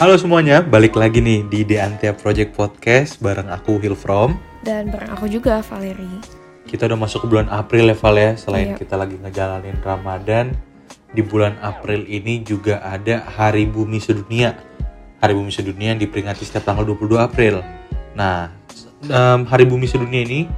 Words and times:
Halo 0.00 0.16
semuanya, 0.16 0.64
balik 0.64 0.96
lagi 0.96 1.20
nih 1.20 1.44
di 1.44 1.60
The 1.60 1.76
Antia 1.76 2.12
Project 2.16 2.56
Podcast 2.56 3.20
bareng 3.20 3.52
aku 3.52 3.76
Hilfrom. 3.76 4.32
Dan 4.64 4.88
bareng 4.88 5.12
aku 5.12 5.28
juga 5.28 5.60
Valeri. 5.60 6.08
Kita 6.64 6.88
udah 6.88 6.96
masuk 6.96 7.26
ke 7.26 7.36
bulan 7.36 7.52
April 7.52 7.92
ya 7.92 7.96
Val 7.98 8.16
ya, 8.16 8.32
selain 8.38 8.72
Iya. 8.72 8.76
kita 8.80 8.94
lagi 8.96 9.20
ngejalanin 9.20 9.76
Ramadan, 9.84 10.56
di 11.12 11.20
bulan 11.20 11.58
April 11.60 12.08
ini 12.08 12.40
juga 12.40 12.80
ada 12.80 13.20
Hari 13.28 13.68
Bumi 13.68 14.00
Sedunia. 14.00 14.56
Hari 15.20 15.36
Bumi 15.36 15.52
Sedunia 15.52 15.92
yang 15.92 16.00
diperingati 16.00 16.48
setiap 16.48 16.64
tanggal 16.64 16.88
22 16.88 17.20
April. 17.20 17.60
Nah, 18.16 18.48
em, 19.04 19.40
Hari 19.44 19.68
Bumi 19.68 19.84
Sedunia 19.84 20.24
ini 20.24 20.48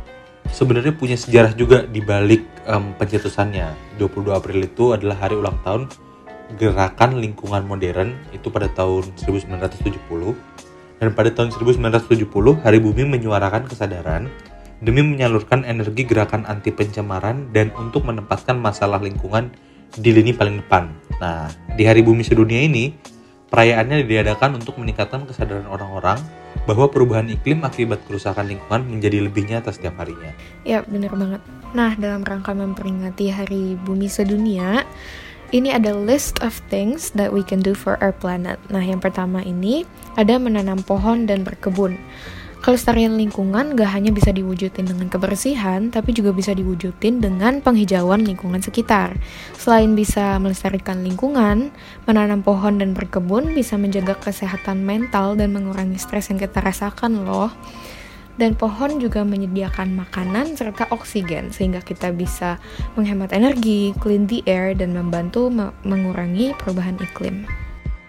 sebenarnya 0.55 0.95
punya 0.95 1.19
sejarah 1.19 1.51
juga 1.57 1.83
di 1.83 1.99
balik 1.99 2.47
em, 2.63 2.95
pencetusannya. 2.95 3.99
22 3.99 4.39
April 4.39 4.63
itu 4.63 4.95
adalah 4.95 5.19
hari 5.19 5.35
ulang 5.35 5.59
tahun 5.67 5.91
gerakan 6.57 7.21
lingkungan 7.21 7.65
modern 7.65 8.17
itu 8.35 8.49
pada 8.49 8.69
tahun 8.73 9.09
1970 9.21 9.93
dan 11.03 11.09
pada 11.15 11.31
tahun 11.35 11.51
1970 11.51 12.31
Hari 12.63 12.79
Bumi 12.79 13.03
menyuarakan 13.09 13.67
kesadaran 13.67 14.31
demi 14.83 15.03
menyalurkan 15.03 15.63
energi 15.63 16.03
gerakan 16.03 16.43
anti 16.47 16.75
pencemaran 16.75 17.51
dan 17.55 17.71
untuk 17.79 18.03
menempatkan 18.03 18.59
masalah 18.59 18.99
lingkungan 18.99 19.55
di 19.95 20.11
lini 20.11 20.35
paling 20.35 20.63
depan. 20.65 20.91
Nah, 21.23 21.47
di 21.79 21.87
Hari 21.87 22.03
Bumi 22.03 22.27
Sedunia 22.27 22.67
ini 22.67 22.91
perayaannya 23.53 24.09
diadakan 24.09 24.59
untuk 24.59 24.81
meningkatkan 24.81 25.29
kesadaran 25.29 25.69
orang-orang 25.69 26.19
bahwa 26.65 26.89
perubahan 26.89 27.29
iklim 27.29 27.61
akibat 27.63 28.01
kerusakan 28.09 28.49
lingkungan 28.49 28.87
menjadi 28.89 29.23
lebih 29.23 29.45
nyata 29.45 29.71
setiap 29.71 30.01
harinya. 30.01 30.33
Ya, 30.65 30.81
bener 30.89 31.13
banget. 31.13 31.43
Nah, 31.77 31.93
dalam 32.01 32.25
rangka 32.25 32.57
memperingati 32.57 33.29
Hari 33.29 33.77
Bumi 33.85 34.09
Sedunia, 34.09 34.89
ini 35.53 35.69
ada 35.69 35.93
list 35.93 36.41
of 36.41 36.57
things 36.73 37.13
that 37.13 37.29
we 37.29 37.45
can 37.45 37.61
do 37.61 37.77
for 37.77 38.01
our 38.01 38.11
planet. 38.11 38.57
Nah, 38.73 38.81
yang 38.81 38.99
pertama 38.99 39.45
ini 39.45 39.85
ada 40.17 40.41
menanam 40.41 40.81
pohon 40.81 41.29
dan 41.29 41.45
berkebun. 41.45 42.01
Kelestarian 42.63 43.19
lingkungan 43.19 43.75
gak 43.75 43.91
hanya 43.91 44.15
bisa 44.15 44.31
diwujudin 44.31 44.87
dengan 44.87 45.11
kebersihan, 45.11 45.91
tapi 45.91 46.15
juga 46.15 46.31
bisa 46.31 46.55
diwujudin 46.55 47.19
dengan 47.19 47.59
penghijauan 47.59 48.23
lingkungan 48.23 48.63
sekitar. 48.63 49.19
Selain 49.59 49.91
bisa 49.99 50.39
melestarikan 50.39 51.03
lingkungan, 51.03 51.75
menanam 52.07 52.39
pohon 52.47 52.79
dan 52.79 52.95
berkebun 52.95 53.51
bisa 53.51 53.75
menjaga 53.75 54.15
kesehatan 54.15 54.87
mental 54.87 55.35
dan 55.35 55.51
mengurangi 55.51 55.99
stres 55.99 56.31
yang 56.31 56.39
kita 56.39 56.63
rasakan 56.63 57.27
loh. 57.27 57.51
Dan 58.41 58.57
pohon 58.57 58.97
juga 58.97 59.21
menyediakan 59.29 59.93
makanan 59.93 60.57
serta 60.57 60.89
oksigen 60.89 61.53
sehingga 61.53 61.85
kita 61.85 62.17
bisa 62.17 62.57
menghemat 62.97 63.37
energi, 63.37 63.93
clean 64.01 64.25
the 64.25 64.41
air, 64.49 64.73
dan 64.73 64.97
membantu 64.97 65.53
me- 65.53 65.77
mengurangi 65.85 66.57
perubahan 66.57 66.97
iklim. 66.97 67.45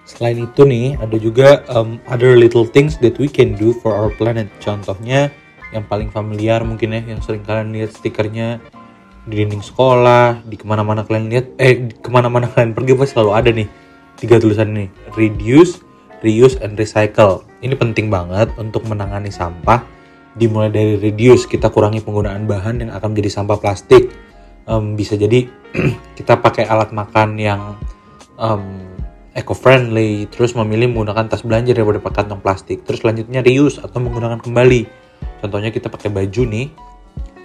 Selain 0.07 0.39
itu 0.39 0.63
nih, 0.63 0.95
ada 0.99 1.15
juga 1.19 1.63
um, 1.71 1.99
other 2.07 2.39
little 2.39 2.63
things 2.63 2.95
that 3.03 3.19
we 3.19 3.27
can 3.27 3.55
do 3.55 3.75
for 3.83 3.91
our 3.91 4.11
planet. 4.15 4.47
Contohnya 4.63 5.31
yang 5.75 5.83
paling 5.87 6.07
familiar 6.11 6.63
mungkin 6.63 6.95
ya, 6.95 7.01
yang 7.03 7.19
sering 7.19 7.43
kalian 7.43 7.75
lihat 7.75 7.91
stikernya 7.91 8.63
di 9.23 9.43
dinding 9.43 9.63
sekolah, 9.63 10.43
di 10.43 10.59
ke 10.59 10.67
mana-mana 10.67 11.07
kalian 11.07 11.31
lihat, 11.31 11.47
eh 11.55 11.87
ke 11.87 12.09
mana-mana 12.11 12.51
kalian 12.51 12.75
pergi 12.75 12.95
pasti 12.95 13.15
selalu 13.15 13.31
ada 13.31 13.49
nih 13.55 13.67
tiga 14.19 14.39
tulisan 14.39 14.75
ini, 14.75 14.87
reduce, 15.15 15.83
reuse, 16.23 16.59
and 16.59 16.75
recycle. 16.75 17.43
Ini 17.63 17.75
penting 17.75 18.11
banget 18.11 18.51
untuk 18.59 18.83
menangani 18.87 19.31
sampah. 19.31 19.83
Dimulai 20.33 20.73
dari 20.73 20.97
reduce, 20.97 21.45
kita 21.45 21.69
kurangi 21.69 22.01
penggunaan 22.01 22.49
bahan 22.49 22.81
yang 22.81 22.91
akan 22.93 23.13
menjadi 23.13 23.29
sampah 23.41 23.57
plastik. 23.61 24.09
Em, 24.65 24.97
bisa 24.97 25.13
jadi 25.13 25.45
kita 26.17 26.41
pakai 26.41 26.65
alat 26.65 26.89
makan 26.89 27.37
yang 27.37 27.77
em, 28.41 28.63
eco-friendly, 29.37 30.29
terus 30.29 30.53
memilih 30.53 30.89
menggunakan 30.93 31.29
tas 31.29 31.41
belanja 31.45 31.73
daripada 31.73 32.01
pakai 32.01 32.25
kantong 32.25 32.41
plastik. 32.41 32.85
Terus 32.85 33.01
selanjutnya 33.01 33.45
reuse 33.45 33.81
atau 33.81 34.01
menggunakan 34.01 34.41
kembali. 34.41 34.81
Contohnya 35.41 35.69
kita 35.69 35.89
pakai 35.89 36.09
baju 36.09 36.41
nih, 36.49 36.67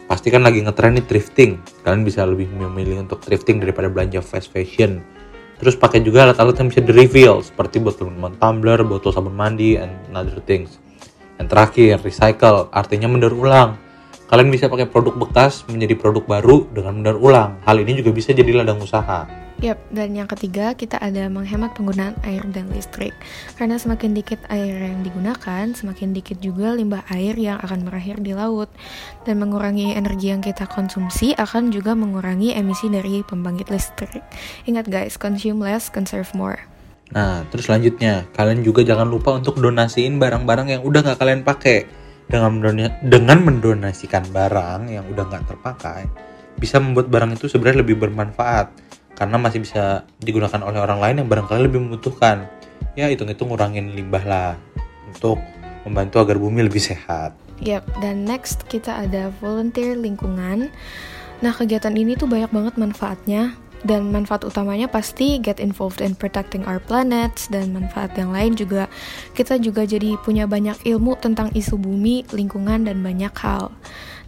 pasti 0.08 0.28
kan 0.32 0.44
lagi 0.44 0.64
ngetren 0.64 0.96
nih 0.96 1.04
thrifting. 1.04 1.60
Kalian 1.84 2.04
bisa 2.04 2.24
lebih 2.24 2.48
memilih 2.48 3.04
untuk 3.04 3.20
thrifting 3.20 3.60
daripada 3.60 3.92
belanja 3.92 4.24
fast 4.24 4.48
fashion. 4.48 5.04
Terus 5.58 5.74
pakai 5.74 6.00
juga 6.06 6.22
alat-alat 6.22 6.54
yang 6.62 6.68
bisa 6.70 6.80
di-refill 6.86 7.42
seperti 7.42 7.82
botol 7.82 8.14
minuman 8.14 8.38
tumbler, 8.38 8.78
botol 8.86 9.10
sabun 9.10 9.34
mandi, 9.34 9.74
and 9.74 9.90
other 10.14 10.38
things. 10.46 10.78
Yang 11.38 11.48
terakhir, 11.54 11.94
recycle, 12.02 12.66
artinya 12.74 13.06
mendaur 13.06 13.34
ulang. 13.34 13.78
Kalian 14.28 14.52
bisa 14.52 14.68
pakai 14.68 14.84
produk 14.84 15.16
bekas 15.16 15.64
menjadi 15.72 15.96
produk 15.96 16.26
baru 16.28 16.68
dengan 16.74 17.00
mendaur 17.00 17.18
ulang. 17.22 17.56
Hal 17.64 17.80
ini 17.80 17.96
juga 17.96 18.12
bisa 18.12 18.36
jadi 18.36 18.60
ladang 18.60 18.82
usaha. 18.82 19.24
Yap, 19.58 19.90
dan 19.90 20.14
yang 20.14 20.30
ketiga 20.30 20.70
kita 20.70 21.02
ada 21.02 21.26
menghemat 21.26 21.74
penggunaan 21.74 22.14
air 22.22 22.46
dan 22.54 22.70
listrik. 22.70 23.10
Karena 23.58 23.74
semakin 23.74 24.14
dikit 24.14 24.38
air 24.54 24.70
yang 24.86 25.02
digunakan, 25.02 25.74
semakin 25.74 26.14
dikit 26.14 26.38
juga 26.38 26.78
limbah 26.78 27.02
air 27.10 27.34
yang 27.34 27.58
akan 27.58 27.82
berakhir 27.82 28.22
di 28.22 28.38
laut. 28.38 28.70
Dan 29.26 29.42
mengurangi 29.42 29.98
energi 29.98 30.30
yang 30.30 30.46
kita 30.46 30.70
konsumsi 30.70 31.34
akan 31.34 31.74
juga 31.74 31.98
mengurangi 31.98 32.54
emisi 32.54 32.86
dari 32.86 33.26
pembangkit 33.26 33.66
listrik. 33.66 34.22
Ingat 34.70 34.86
guys, 34.86 35.18
consume 35.18 35.58
less, 35.58 35.90
conserve 35.90 36.30
more. 36.38 36.77
Nah, 37.08 37.44
terus 37.48 37.68
selanjutnya, 37.68 38.28
kalian 38.36 38.60
juga 38.60 38.84
jangan 38.84 39.08
lupa 39.08 39.36
untuk 39.40 39.56
donasiin 39.56 40.20
barang-barang 40.20 40.76
yang 40.76 40.82
udah 40.84 41.00
nggak 41.04 41.18
kalian 41.18 41.42
pakai. 41.44 41.88
Dengan, 42.28 42.60
dengan 43.00 43.38
mendonasikan 43.40 44.28
barang 44.28 44.92
yang 44.92 45.08
udah 45.08 45.24
nggak 45.32 45.48
terpakai, 45.48 46.04
bisa 46.60 46.76
membuat 46.76 47.08
barang 47.08 47.40
itu 47.40 47.48
sebenarnya 47.48 47.80
lebih 47.80 47.96
bermanfaat. 47.96 48.68
Karena 49.16 49.40
masih 49.40 49.64
bisa 49.64 50.04
digunakan 50.20 50.60
oleh 50.60 50.78
orang 50.78 51.00
lain 51.00 51.16
yang 51.24 51.28
barangkali 51.32 51.64
lebih 51.64 51.80
membutuhkan. 51.88 52.44
Ya, 52.94 53.08
hitung-hitung 53.08 53.48
ngurangin 53.48 53.96
limbah 53.96 54.22
lah. 54.28 54.52
Untuk 55.08 55.40
membantu 55.88 56.20
agar 56.20 56.36
bumi 56.36 56.68
lebih 56.68 56.84
sehat. 56.84 57.32
Yap, 57.64 57.88
dan 58.04 58.28
next 58.28 58.68
kita 58.68 59.08
ada 59.08 59.32
volunteer 59.40 59.96
lingkungan. 59.96 60.68
Nah, 61.40 61.52
kegiatan 61.56 61.96
ini 61.96 62.14
tuh 62.14 62.28
banyak 62.28 62.52
banget 62.52 62.74
manfaatnya. 62.76 63.56
Dan 63.86 64.10
manfaat 64.10 64.42
utamanya 64.42 64.90
pasti 64.90 65.38
get 65.38 65.62
involved 65.62 66.02
in 66.02 66.18
protecting 66.18 66.66
our 66.66 66.82
planets 66.82 67.46
dan 67.46 67.70
manfaat 67.70 68.10
yang 68.18 68.34
lain 68.34 68.58
juga 68.58 68.90
kita 69.38 69.54
juga 69.62 69.86
jadi 69.86 70.18
punya 70.18 70.50
banyak 70.50 70.82
ilmu 70.82 71.14
tentang 71.22 71.54
isu 71.54 71.78
bumi, 71.78 72.26
lingkungan 72.34 72.90
dan 72.90 72.98
banyak 73.00 73.30
hal. 73.38 73.70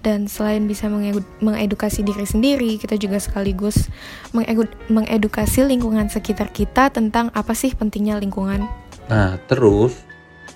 Dan 0.01 0.31
selain 0.31 0.65
bisa 0.65 0.89
mengedu- 0.89 1.27
mengedukasi 1.45 2.01
diri 2.01 2.25
sendiri, 2.25 2.81
kita 2.81 2.97
juga 2.97 3.21
sekaligus 3.21 3.91
mengedu- 4.33 4.73
mengedukasi 4.89 5.67
lingkungan 5.69 6.09
sekitar 6.09 6.49
kita 6.55 6.89
tentang 6.89 7.29
apa 7.37 7.53
sih 7.53 7.77
pentingnya 7.77 8.17
lingkungan. 8.17 8.65
Nah, 9.13 9.37
terus 9.45 9.99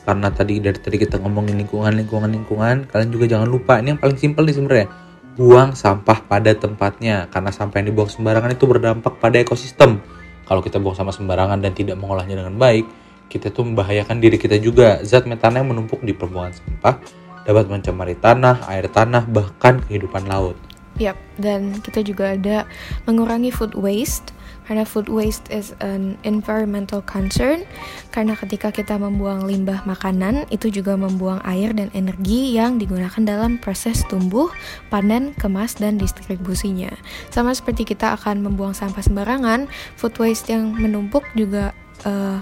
karena 0.08 0.32
tadi 0.32 0.60
dari 0.60 0.78
tadi 0.80 0.96
kita 0.96 1.20
ngomongin 1.20 1.60
lingkungan, 1.60 1.92
lingkungan, 1.92 2.30
lingkungan, 2.32 2.76
kalian 2.88 3.10
juga 3.12 3.24
jangan 3.28 3.48
lupa 3.48 3.80
ini 3.80 3.96
yang 3.96 4.00
paling 4.00 4.16
simpel 4.16 4.48
nih 4.48 4.54
sebenarnya. 4.56 4.88
Buang 5.34 5.74
sampah 5.74 6.22
pada 6.30 6.54
tempatnya 6.54 7.26
karena 7.26 7.50
sampah 7.50 7.82
yang 7.82 7.90
dibuang 7.90 8.06
sembarangan 8.06 8.54
itu 8.54 8.70
berdampak 8.70 9.18
pada 9.18 9.42
ekosistem. 9.42 9.98
Kalau 10.46 10.62
kita 10.62 10.78
buang 10.78 10.94
sampah 10.94 11.10
sembarangan 11.10 11.58
dan 11.58 11.74
tidak 11.74 11.98
mengolahnya 11.98 12.38
dengan 12.38 12.54
baik, 12.54 12.86
kita 13.26 13.50
tuh 13.50 13.66
membahayakan 13.66 14.22
diri 14.22 14.38
kita 14.38 14.62
juga. 14.62 15.02
Zat 15.02 15.26
metana 15.26 15.58
yang 15.58 15.74
menumpuk 15.74 15.98
di 16.06 16.14
permukaan 16.14 16.54
sampah 16.54 17.02
dapat 17.42 17.66
mencemari 17.66 18.14
tanah, 18.14 18.62
air 18.70 18.86
tanah, 18.86 19.26
bahkan 19.26 19.82
kehidupan 19.82 20.30
laut. 20.30 20.54
Yap, 21.02 21.18
dan 21.42 21.74
kita 21.82 22.06
juga 22.06 22.38
ada 22.38 22.62
mengurangi 23.10 23.50
food 23.50 23.74
waste 23.74 24.30
karena 24.64 24.84
food 24.88 25.12
waste 25.12 25.44
is 25.52 25.76
an 25.84 26.16
environmental 26.24 27.04
concern 27.04 27.68
karena 28.14 28.32
ketika 28.32 28.72
kita 28.72 28.96
membuang 28.96 29.44
limbah 29.44 29.84
makanan 29.84 30.48
itu 30.48 30.72
juga 30.72 30.96
membuang 30.96 31.44
air 31.44 31.76
dan 31.76 31.92
energi 31.92 32.56
yang 32.56 32.80
digunakan 32.80 33.20
dalam 33.20 33.60
proses 33.60 34.00
tumbuh, 34.08 34.48
panen, 34.88 35.36
kemas 35.36 35.76
dan 35.76 36.00
distribusinya. 36.00 36.92
Sama 37.28 37.52
seperti 37.52 37.84
kita 37.84 38.16
akan 38.16 38.40
membuang 38.40 38.72
sampah 38.72 39.04
sembarangan, 39.04 39.68
food 40.00 40.16
waste 40.16 40.48
yang 40.48 40.72
menumpuk 40.72 41.28
juga 41.36 41.76
eh, 42.08 42.40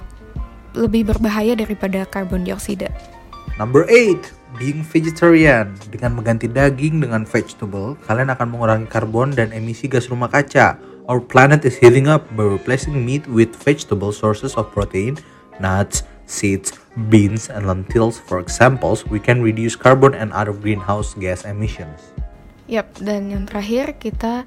lebih 0.79 1.11
berbahaya 1.11 1.59
daripada 1.59 2.07
karbon 2.07 2.47
dioksida. 2.47 2.89
Number 3.61 3.85
8, 3.89 4.59
being 4.59 4.83
vegetarian. 4.85 5.73
Dengan 5.93 6.17
mengganti 6.17 6.49
daging 6.49 7.05
dengan 7.05 7.25
vegetable, 7.29 7.97
kalian 8.05 8.33
akan 8.33 8.49
mengurangi 8.49 8.89
karbon 8.89 9.33
dan 9.33 9.53
emisi 9.53 9.89
gas 9.89 10.09
rumah 10.09 10.29
kaca. 10.29 10.81
Our 11.11 11.19
planet 11.19 11.67
is 11.67 11.77
heating 11.77 12.07
up 12.07 12.25
by 12.39 12.47
replacing 12.47 12.95
meat 12.95 13.27
with 13.27 13.53
vegetable 13.59 14.15
sources 14.15 14.55
of 14.55 14.71
protein, 14.71 15.19
nuts, 15.59 16.07
seeds, 16.31 16.79
beans, 17.11 17.51
and 17.51 17.67
lentils. 17.67 18.23
For 18.23 18.39
examples, 18.39 19.05
we 19.05 19.19
can 19.19 19.43
reduce 19.43 19.75
carbon 19.75 20.15
and 20.15 20.31
other 20.31 20.55
greenhouse 20.55 21.13
gas 21.19 21.45
emissions. 21.45 22.15
Yap, 22.71 22.95
dan 23.03 23.29
yang 23.29 23.45
terakhir 23.45 23.99
kita 23.99 24.47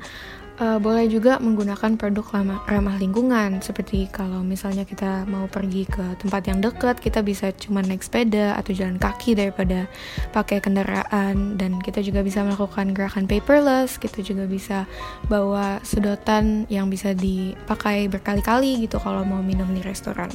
eh, 0.59 0.79
boleh 0.79 1.05
juga 1.11 1.37
menggunakan 1.37 1.99
produk 1.99 2.25
ramah, 2.31 2.59
ramah 2.65 2.95
lingkungan. 2.97 3.61
Seperti 3.61 4.09
kalau 4.09 4.41
misalnya 4.41 4.87
kita 4.87 5.27
mau 5.27 5.45
pergi 5.45 5.85
ke 5.85 6.17
tempat 6.19 6.47
yang 6.49 6.59
dekat 6.59 6.97
kita 6.99 7.21
bisa 7.21 7.53
cuma 7.55 7.85
naik 7.85 8.01
sepeda 8.01 8.55
atau 8.57 8.71
jalan 8.71 8.97
kaki 8.97 9.37
daripada 9.37 9.85
pakai 10.33 10.59
kendaraan. 10.63 11.59
Dan 11.59 11.79
kita 11.83 12.01
juga 12.01 12.25
bisa 12.25 12.41
melakukan 12.41 12.95
gerakan 12.95 13.29
paperless. 13.29 14.01
Kita 14.01 14.23
juga 14.25 14.49
bisa 14.49 14.89
bawa 15.29 15.79
sedotan 15.85 16.65
yang 16.71 16.89
bisa 16.89 17.13
dipakai 17.13 18.07
berkali-kali 18.09 18.87
gitu 18.87 18.97
kalau 18.97 19.21
mau 19.21 19.43
minum 19.43 19.67
di 19.71 19.83
restoran. 19.85 20.31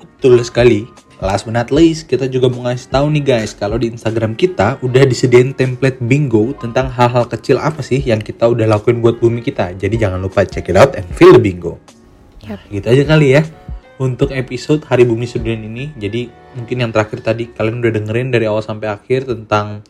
Betul 0.00 0.40
sekali. 0.40 0.95
Last 1.16 1.48
but 1.48 1.56
not 1.56 1.72
least, 1.72 2.12
kita 2.12 2.28
juga 2.28 2.52
mau 2.52 2.68
ngasih 2.68 2.92
tahu 2.92 3.08
nih 3.16 3.24
guys, 3.24 3.56
kalau 3.56 3.80
di 3.80 3.88
Instagram 3.88 4.36
kita 4.36 4.76
udah 4.84 5.08
disediain 5.08 5.56
template 5.56 5.96
bingo 6.04 6.52
tentang 6.60 6.92
hal-hal 6.92 7.24
kecil 7.24 7.56
apa 7.56 7.80
sih 7.80 8.04
yang 8.04 8.20
kita 8.20 8.44
udah 8.44 8.68
lakuin 8.68 9.00
buat 9.00 9.16
bumi 9.16 9.40
kita. 9.40 9.72
Jadi 9.80 9.96
jangan 9.96 10.20
lupa 10.20 10.44
check 10.44 10.68
it 10.68 10.76
out 10.76 10.92
and 10.92 11.08
feel 11.16 11.32
the 11.32 11.40
bingo. 11.40 11.80
Yap. 12.44 12.60
Gitu 12.68 12.84
aja 12.84 13.02
kali 13.08 13.32
ya 13.32 13.42
untuk 13.96 14.28
episode 14.36 14.84
Hari 14.84 15.08
Bumi 15.08 15.24
Sedunia 15.24 15.56
ini. 15.56 15.88
Jadi 15.96 16.28
mungkin 16.52 16.84
yang 16.84 16.92
terakhir 16.92 17.24
tadi 17.24 17.48
kalian 17.48 17.80
udah 17.80 17.92
dengerin 17.96 18.28
dari 18.28 18.44
awal 18.44 18.60
sampai 18.60 18.92
akhir 18.92 19.24
tentang 19.24 19.80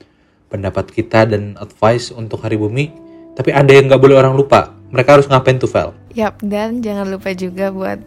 pendapat 0.46 0.94
kita 0.94 1.26
dan 1.26 1.58
advice 1.58 2.14
untuk 2.14 2.38
Hari 2.46 2.54
Bumi. 2.54 2.94
Tapi 3.34 3.50
ada 3.50 3.68
yang 3.74 3.90
nggak 3.90 3.98
boleh 3.98 4.16
orang 4.16 4.38
lupa. 4.38 4.72
Mereka 4.94 5.18
harus 5.18 5.26
ngapain 5.26 5.58
tuh, 5.58 5.66
Vel? 5.66 5.90
Yap, 6.14 6.38
dan 6.46 6.80
jangan 6.80 7.10
lupa 7.10 7.34
juga 7.34 7.74
buat 7.74 7.98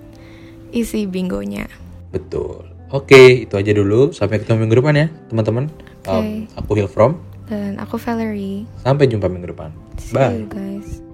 isi 0.71 1.03
bingonya. 1.03 1.67
Betul. 2.09 2.68
Oke, 2.89 3.45
itu 3.45 3.53
aja 3.53 3.71
dulu. 3.73 4.09
Sampai 4.09 4.41
ketemu 4.41 4.65
minggu 4.65 4.81
depan 4.81 4.93
ya, 4.97 5.07
teman-teman. 5.29 5.69
Oke. 6.09 6.09
Um, 6.09 6.25
aku 6.57 6.71
Hill 6.73 6.89
From. 6.89 7.21
Dan 7.45 7.77
aku 7.77 8.01
Valerie. 8.01 8.65
Sampai 8.81 9.09
jumpa 9.09 9.29
minggu 9.29 9.53
depan. 9.53 9.69
See 10.01 10.13
Bye. 10.13 10.41
you 10.41 10.49
guys. 10.49 11.08